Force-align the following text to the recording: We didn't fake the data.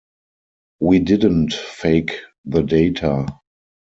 We 0.79 0.97
didn't 0.97 1.53
fake 1.53 2.21
the 2.45 2.63
data. 2.63 3.27